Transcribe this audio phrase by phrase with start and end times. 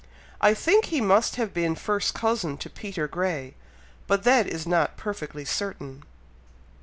[0.41, 3.53] I think he must have been first cousin to Peter Grey,
[4.07, 6.01] but that is not perfectly certain.